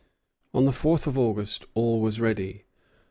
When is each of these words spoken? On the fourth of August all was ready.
On 0.51 0.65
the 0.65 0.71
fourth 0.71 1.05
of 1.05 1.15
August 1.15 1.65
all 1.75 2.01
was 2.01 2.19
ready. 2.19 2.63